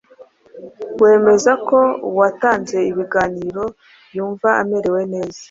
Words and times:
wemeza 1.01 1.51
ko 1.67 1.79
uwatanze 2.09 2.77
ibiganiro 2.91 3.63
yumva 4.15 4.49
amerewe 4.61 5.01
neza 5.13 5.39